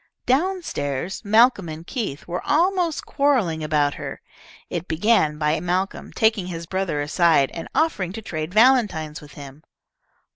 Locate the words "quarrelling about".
3.05-3.93